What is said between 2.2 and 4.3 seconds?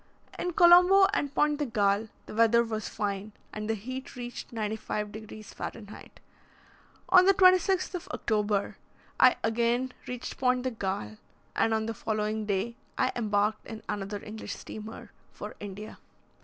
the weather was fine, and the heat